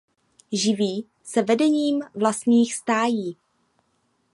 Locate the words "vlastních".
2.15-2.75